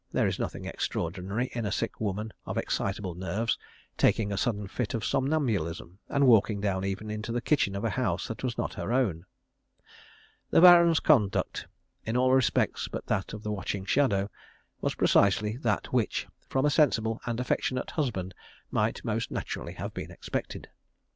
[0.11, 3.59] There is nothing extraordinary in a sick woman of exciteable nerves
[3.97, 7.91] taking a sudden fit of somnambulism, and walking down even into the kitchen of a
[7.91, 9.27] house that was not her own.
[10.49, 11.67] The Baron's conduct
[12.03, 14.31] in all respects but that of the watching shadow
[14.81, 18.33] was precisely that which, from a sensible and affectionate husband,
[18.71, 20.67] might most naturally have been expected.